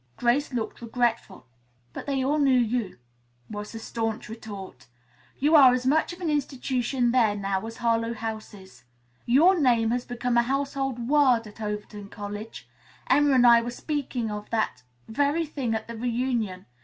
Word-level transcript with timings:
Grace 0.17 0.51
looked 0.51 0.81
regretful. 0.81 1.45
"But 1.93 2.07
they 2.07 2.25
all 2.25 2.39
knew 2.39 2.57
you," 2.59 2.97
was 3.51 3.71
the 3.71 3.77
staunch 3.77 4.29
retort. 4.29 4.87
"You 5.37 5.55
are 5.55 5.75
as 5.75 5.85
much 5.85 6.11
of 6.11 6.19
an 6.21 6.29
institution 6.31 7.11
there 7.11 7.35
now 7.35 7.63
as 7.67 7.77
Harlowe 7.77 8.15
House 8.15 8.55
is. 8.55 8.83
Your 9.27 9.55
name 9.59 9.91
has 9.91 10.03
become 10.03 10.37
a 10.37 10.41
household 10.41 11.07
word 11.07 11.45
at 11.45 11.61
Overton 11.61 12.09
College. 12.09 12.67
Emma 13.11 13.33
and 13.35 13.45
I 13.45 13.61
were 13.61 13.69
speaking 13.69 14.31
of 14.31 14.49
that 14.49 14.81
very 15.07 15.45
thing 15.45 15.75
at 15.75 15.87
the 15.87 15.95
reunion. 15.95 16.65